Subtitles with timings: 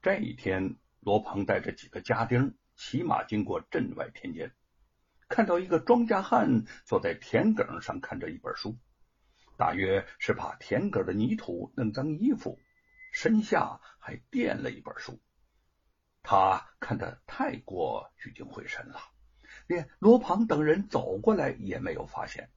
[0.00, 4.52] 这一天，罗鹏带着几个家丁骑马经过镇外田间，
[5.28, 8.78] 看到一个庄稼汉坐在田埂上看着一本书，
[9.56, 12.60] 大约是怕田埂的泥土弄脏衣服，
[13.12, 15.18] 身下还垫了一本书。
[16.22, 19.00] 他看得太过聚精会神了，
[19.66, 22.50] 连罗庞等人走过来也没有发现。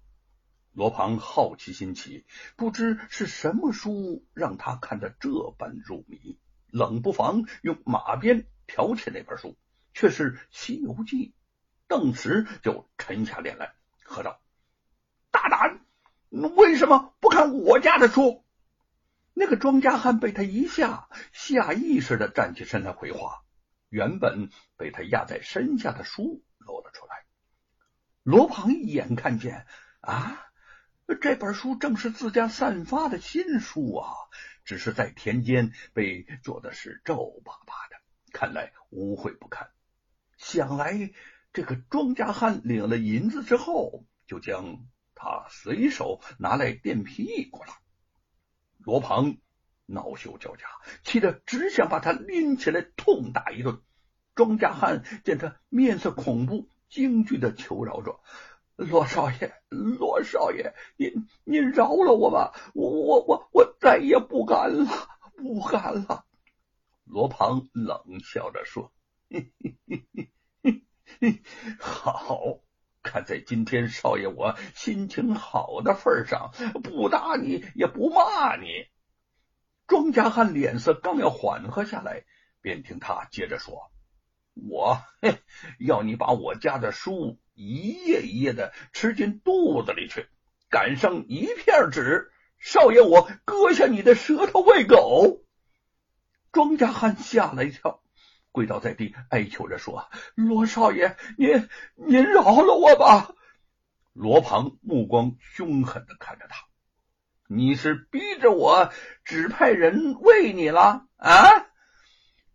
[0.73, 2.23] 罗庞好奇心起，
[2.55, 6.37] 不知是什么书让他看得这般入迷。
[6.71, 9.57] 冷不防用马鞭挑起那本书，
[9.93, 11.27] 却是《西游记》，
[11.87, 14.41] 顿时就沉下脸来，喝道
[15.31, 15.79] ：“大胆！
[16.29, 18.45] 为什么不看我家的书？”
[19.33, 23.43] 那个庄稼汉被他一吓，下意识的站起身来回话，
[23.89, 27.25] 原本被他压在身下的书露了出来。
[28.23, 29.65] 罗庞一眼看见，
[30.01, 30.45] 啊，
[31.21, 34.07] 这本书正是自家散发的新书啊！
[34.71, 37.97] 只是在田间被做的是皱巴巴的，
[38.31, 39.69] 看来污秽不堪。
[40.37, 41.11] 想来
[41.51, 47.73] 这个庄稼汉领了银子之后，就将他随手拿来垫屁股了。
[48.77, 49.39] 罗鹏
[49.87, 50.65] 恼羞交加，
[51.03, 53.81] 气得只想把他拎起来痛打一顿。
[54.35, 58.21] 庄稼汉见他面色恐怖，惊惧的求饶着。
[58.81, 62.51] 罗少爷，罗少爷，您您饶了我吧！
[62.73, 64.87] 我我我我再也不敢了，
[65.37, 66.25] 不敢了。
[67.03, 68.91] 罗庞冷笑着说
[69.29, 70.07] ：“嘿嘿嘿
[70.63, 70.83] 嘿
[71.19, 71.43] 嘿
[71.79, 72.39] 好，
[73.03, 76.51] 看在今天少爷我心情好的份上，
[76.81, 78.65] 不打你也不骂你。”
[79.85, 82.25] 庄稼汉脸色刚要缓和下来，
[82.61, 83.91] 便听他接着说
[84.55, 84.97] ：“我
[85.77, 90.27] 要你把我家的书。”一页一页的吃进肚子里去，
[90.69, 95.43] 赶上一片纸，少爷我割下你的舌头喂狗。
[96.51, 98.01] 庄稼汉吓了一跳，
[98.51, 103.35] 跪倒在地，哀求着说：“罗少爷，您您饶了我吧！”
[104.13, 106.65] 罗庞目光凶狠的看着他
[107.47, 108.91] ：“你是逼着我
[109.23, 111.67] 指派人喂你了啊？”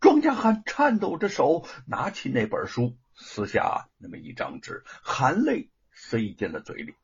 [0.00, 2.98] 庄稼汉颤抖着手拿起那本书。
[3.16, 6.94] 撕下那么一张纸，含泪塞进了嘴里，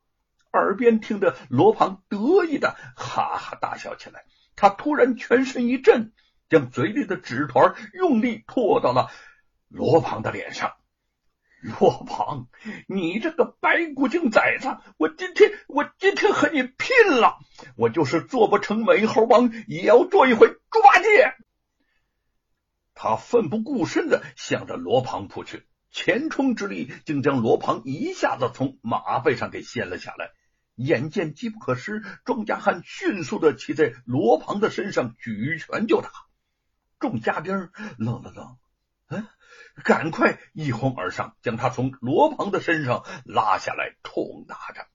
[0.53, 4.25] 耳边听着罗庞得意的哈哈大笑起来。
[4.55, 6.13] 他突然全身一震，
[6.49, 9.11] 将嘴里的纸团用力吐到了
[9.69, 10.75] 罗庞的脸上。
[11.63, 12.49] 罗庞，
[12.89, 14.77] 你这个白骨精崽子！
[14.99, 17.39] 我今天我今天和你拼了！
[17.77, 21.35] 我就是做不成美猴王，也要做一回猪八戒！
[22.95, 25.65] 他奋不顾身的向着罗庞扑去。
[25.93, 30.33] 前冲之力，竟将罗庞一下子从马背上给掀了下来。
[30.75, 36.11] 眼见机不可失，庄稼汉迅速的骑在罗庞的身上，举拳就打。
[36.99, 38.57] 众家丁愣了愣，
[39.09, 39.29] 嗯，
[39.85, 44.87] 赶快一哄而上，将他从罗庞的身上拉下来，痛打着。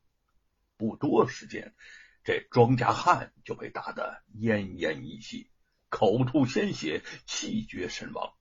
[0.77, 1.75] 不多时间，
[2.23, 5.51] 这庄稼汉就被打得奄奄一息，
[5.89, 8.33] 口吐鲜血，气绝身亡。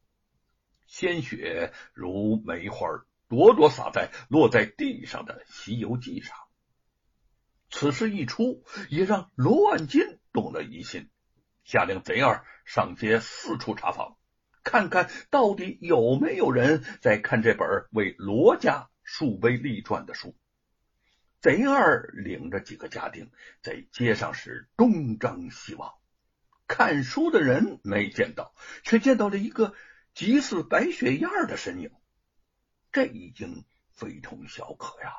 [0.87, 2.87] 鲜血如梅花，
[3.29, 6.37] 朵朵洒在落在地上的《西游记》上。
[7.69, 11.11] 此事一出，也让罗万金动了疑心，
[11.65, 14.17] 下令贼儿上街四处查访，
[14.63, 20.37] 看看到底有没有人在看这本为罗家树碑立传的书。
[21.41, 23.31] 贼二领着几个家丁
[23.61, 25.93] 在街上是东张西望，
[26.69, 28.55] 看书的人没见到，
[28.85, 29.75] 却见到了一个。
[30.17, 31.91] 极似白雪燕的身影，
[32.91, 35.13] 这已经非同小可呀！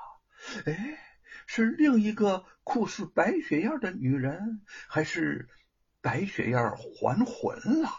[0.66, 0.98] 哎，
[1.46, 5.50] 是另一个酷似白雪燕的女人，还是
[6.02, 7.90] 白雪燕还魂了？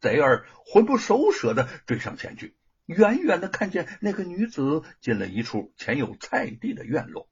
[0.00, 2.56] 贼儿魂不守舍的追上前去，
[2.86, 7.28] 远远的看见那个女子进了一处前有菜地的院落，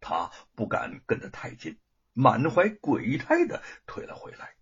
[0.00, 1.78] 他不敢跟得太近，
[2.14, 4.56] 满怀鬼胎的退了回来。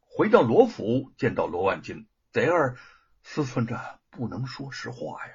[0.00, 2.06] 回到罗府，见到罗万金。
[2.32, 2.78] 贼儿
[3.22, 5.34] 思忖着，不能说实话呀，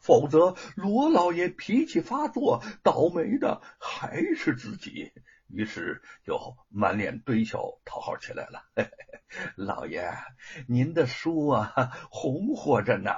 [0.00, 5.12] 否则罗老爷脾气发作，倒霉的还是自己。
[5.48, 8.66] 于是就满脸堆笑讨好起来了。
[8.74, 8.82] 嘿
[9.30, 10.12] 嘿老爷，
[10.68, 11.72] 您的书啊，
[12.10, 13.12] 红火着呢，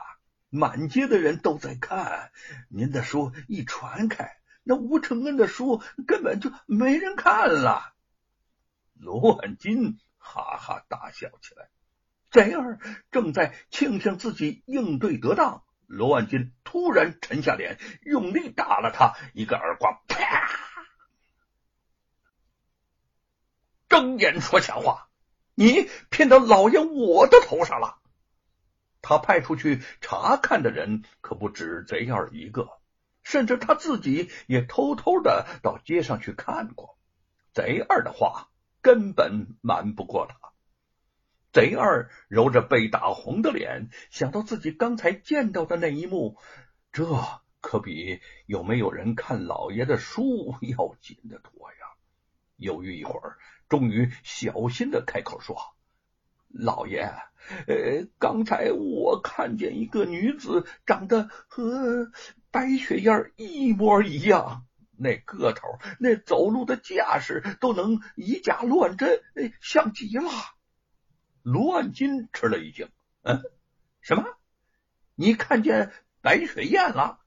[0.48, 2.30] 满街的人都在看。
[2.68, 7.94] 您的书一传开，那吴承恩的书根本就没人看了。
[8.94, 11.68] 罗万金哈哈大笑起来。
[12.30, 12.78] 贼二
[13.10, 20.50] 正在庆幸自己应对得当，罗万金突然沉下脸，用力打了他一个耳光，啪！
[23.88, 25.08] 睁眼说瞎话，
[25.54, 27.98] 你骗到老爷我的头上了。
[29.00, 32.68] 他派出去查看的人可不止贼二一个，
[33.22, 36.98] 甚至他自己也偷偷的到街上去看过。
[37.54, 38.50] 贼二的话
[38.82, 40.36] 根本瞒不过他。
[41.52, 46.36] 贼二揉着被打红的脸，想到自己刚才见到的那一幕，
[46.92, 47.06] 这
[47.60, 51.78] 可比有没有人看老爷的书要紧的多呀。
[52.56, 55.56] 犹豫一会儿，终于小心的开口说
[56.52, 57.02] ：“老爷，
[57.66, 62.10] 呃，刚才我看见一个女子，长得和
[62.50, 64.66] 白雪燕一模一样，
[64.96, 69.22] 那个头，那走路的架势，都能以假乱真，
[69.62, 70.30] 像极了。”
[71.50, 72.90] 罗万金吃了一惊
[73.24, 73.42] ：“嗯，
[74.02, 74.24] 什么？
[75.14, 77.20] 你看见白雪燕了？”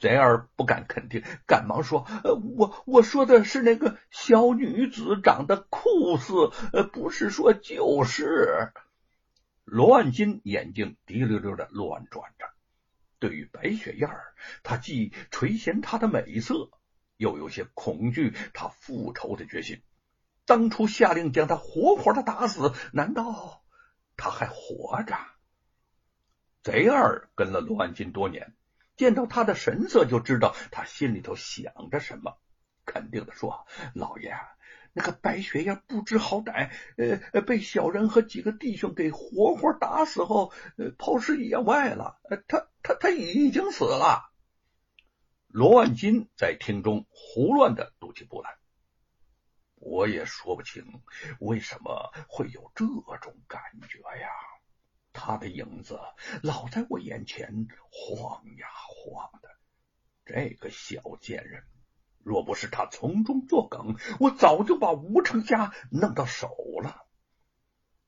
[0.00, 6.32] 贼儿不敢肯定，赶忙说：“呃，我我说的是那个小女子，长得酷似，
[6.72, 8.72] 呃，不是说就是。”
[9.64, 12.46] 罗万金眼睛滴溜溜的乱转着。
[13.18, 16.70] 对于白雪燕儿，他既垂涎她的美色，
[17.16, 19.82] 又有些恐惧她复仇的决心。
[20.46, 23.62] 当初下令将他活活的打死，难道
[24.16, 25.16] 他还活着？
[26.62, 28.54] 贼二跟了罗万金多年。
[28.96, 32.38] 见到他的神色，就知道他心里头想着什么。
[32.86, 34.34] 肯定的说：“老爷，
[34.94, 42.18] 那个白雪燕不知好歹，呃，被小人和几个弟兄给活活打死后，呃，抛尸野外了。
[42.48, 44.30] 他他他已经死了。”
[45.48, 48.56] 罗万金在厅中胡乱的踱起步来。
[49.76, 51.02] 我也说不清
[51.38, 52.84] 为什么会有这
[53.20, 54.28] 种感觉呀。
[55.12, 55.98] 他的影子
[56.42, 59.48] 老在我眼前晃呀晃的，
[60.26, 61.64] 这个小贱人，
[62.22, 67.06] 若不是他从中作梗，我早就把吴成家弄到手了。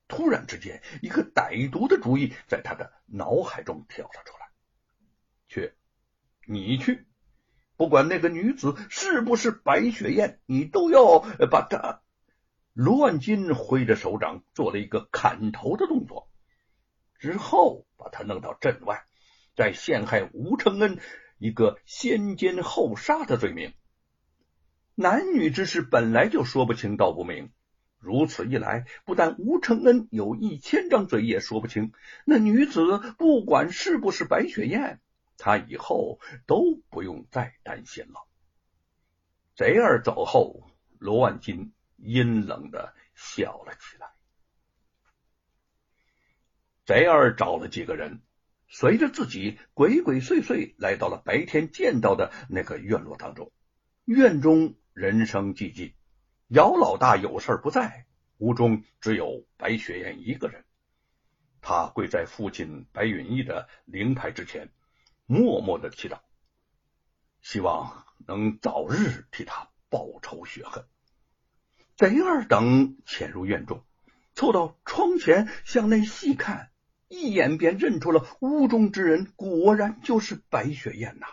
[0.07, 4.51] 突然之间，一个歹毒的主意在他的脑海中跳了出来：
[5.49, 5.75] 去，
[6.47, 7.08] 你去，
[7.79, 11.21] 不管那个女子是不是白雪燕，你都要
[11.51, 12.03] 把她。
[12.75, 16.29] 卢万金挥着手掌，做了一个砍头的动作。
[17.19, 19.05] 之后把他弄到镇外，
[19.57, 20.99] 再陷害吴承恩
[21.39, 23.73] 一个先奸后杀的罪名。
[24.95, 27.51] 男女之事本来就说不清道不明，
[27.99, 31.93] 如此一来，不但吴承恩有一千张嘴也说不清，
[32.25, 35.01] 那女子不管是不是白雪燕，
[35.39, 38.27] 他以后都不用再担心了。
[39.55, 40.69] 贼儿走后，
[40.99, 44.09] 罗万金阴冷的笑了起来。
[46.85, 48.23] 贼儿找了几个人，
[48.69, 53.53] 随着自己鬼鬼祟祟来到了白天见到的那个院落当中。
[54.05, 55.95] 院中人声寂寂，
[56.49, 58.07] 姚老大有事不在，
[58.39, 60.65] 屋中只有白雪燕一个人。
[61.61, 64.71] 他跪在父亲白允逸的灵牌之前，
[65.31, 66.21] 默默的祈祷，
[67.43, 70.87] 希望能早日替他报仇雪恨。
[71.99, 73.85] 贼儿等潜入院中，
[74.35, 76.71] 凑到窗前向内细看。
[77.09, 81.27] 一眼便认出了屋中之人，果然就是白雪燕呐！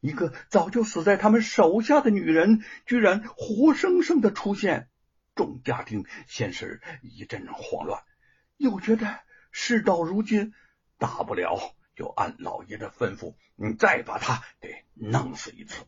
[0.00, 4.90] 一个早就死在他们手下的女人，居然活生生的出现。
[5.34, 8.02] 众家丁先是一阵慌乱，
[8.58, 9.20] 又觉得
[9.52, 10.52] 事到如今，
[10.98, 11.56] 大不了
[11.94, 15.84] 就按老爷的吩咐，你再把他给弄死一次。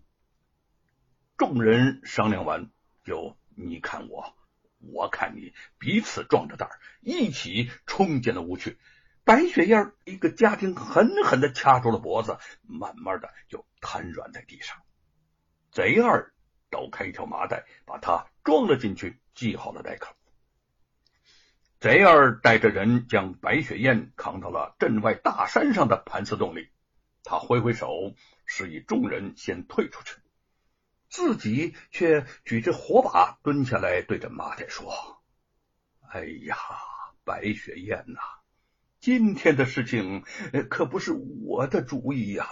[1.37, 2.71] 众人商量完，
[3.05, 4.37] 就你看我，
[4.79, 8.79] 我看你，彼此壮着胆儿，一起冲进了屋去。
[9.25, 14.77] 白雪燕一个家庭狠狠的掐住了脖子，慢慢的就瘫软在地上。
[15.71, 16.35] 贼二
[16.71, 20.15] 抖开一条麻袋，把他装了进去，系好了袋口。
[21.85, 26.71] 贼儿带着人将白雪燕扛到了镇外大山上的盘丝洞里，
[27.25, 28.14] 他挥挥手
[28.47, 30.17] 示意众人先退出去，
[31.11, 34.95] 自己却举着火把蹲下来，对着麻袋说
[36.09, 36.57] ：“哎呀，
[37.23, 38.19] 白雪燕呐！”
[38.99, 40.25] 今天的事情
[40.71, 42.47] 可不是我的主意呀，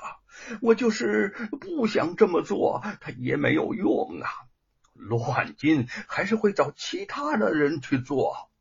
[0.60, 4.28] 我就是不想这么做，他也没有用啊。
[4.92, 8.51] 罗万金还是会找其他的人去做。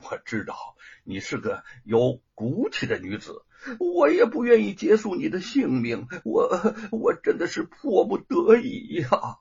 [0.00, 3.44] 我知道你是个有骨气的女子，
[3.78, 9.38] 我也不愿意结束你的性命，我我真的是迫不得已呀。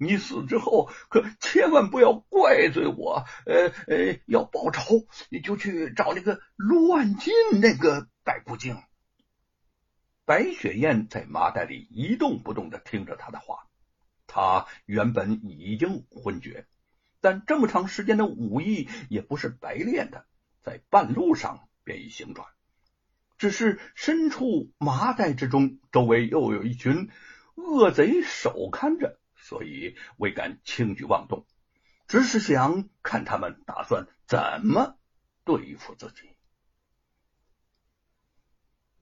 [0.00, 8.80] 你死之后可千万不要怪罪我，呃呃，要报仇你就去找那个罗万金那个白骨精。
[10.24, 13.66] 白雪燕在麻袋里一动不动的听着他的话，
[14.28, 16.66] 他原本已经昏厥，
[17.20, 20.26] 但这么长时间的武艺也不是白练的，
[20.62, 22.46] 在半路上便已行转。
[23.38, 27.10] 只是身处麻袋之中，周围又有一群
[27.54, 31.46] 恶贼守看着，所以未敢轻举妄动，
[32.06, 34.98] 只是想看他们打算怎么
[35.44, 36.30] 对付自己。